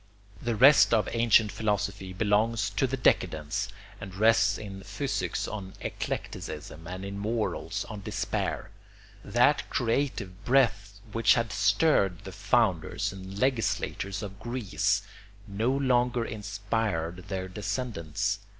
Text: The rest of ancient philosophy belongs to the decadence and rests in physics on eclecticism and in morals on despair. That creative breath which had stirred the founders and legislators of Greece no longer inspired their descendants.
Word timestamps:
The 0.41 0.55
rest 0.55 0.95
of 0.95 1.07
ancient 1.11 1.51
philosophy 1.51 2.11
belongs 2.11 2.71
to 2.71 2.87
the 2.87 2.97
decadence 2.97 3.67
and 3.99 4.15
rests 4.15 4.57
in 4.57 4.81
physics 4.81 5.47
on 5.47 5.73
eclecticism 5.79 6.87
and 6.87 7.05
in 7.05 7.19
morals 7.19 7.85
on 7.87 8.01
despair. 8.01 8.71
That 9.23 9.69
creative 9.69 10.43
breath 10.43 10.99
which 11.11 11.35
had 11.35 11.51
stirred 11.51 12.23
the 12.23 12.31
founders 12.31 13.13
and 13.13 13.37
legislators 13.37 14.23
of 14.23 14.39
Greece 14.39 15.03
no 15.47 15.69
longer 15.71 16.25
inspired 16.25 17.27
their 17.27 17.47
descendants. 17.47 18.39